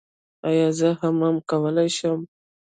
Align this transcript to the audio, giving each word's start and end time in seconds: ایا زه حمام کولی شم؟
ایا 0.47 0.67
زه 0.77 0.89
حمام 0.99 1.35
کولی 1.49 1.89
شم؟ 1.97 2.19